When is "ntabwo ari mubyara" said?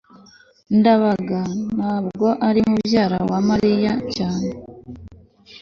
1.75-3.19